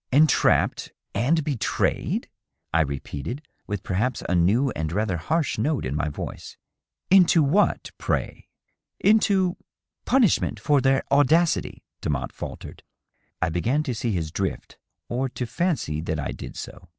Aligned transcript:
"Entrapped 0.11 0.91
and 1.13 1.43
betrayed?" 1.43 2.27
I 2.73 2.81
repeated, 2.81 3.43
with 3.67 3.83
perhaps 3.83 4.23
a 4.27 4.33
new 4.33 4.71
and 4.71 4.91
rather 4.91 5.17
harsh 5.17 5.59
note 5.59 5.85
in 5.85 5.95
my 5.95 6.09
voice." 6.09 6.57
Into 7.11 7.43
what, 7.43 7.91
pray 7.99 8.47
?""Into.. 9.11 9.57
punishment 10.05 10.59
for 10.59 10.81
their 10.81 11.03
audacity," 11.11 11.83
Demotte 12.01 12.31
faltered. 12.31 12.81
I 13.43 13.49
began 13.49 13.83
to 13.83 13.93
see 13.93 14.11
his 14.11 14.31
drift, 14.31 14.79
or 15.07 15.29
to 15.29 15.45
fancy 15.45 16.01
that 16.01 16.19
I 16.19 16.31
did 16.31 16.57
so. 16.57 16.89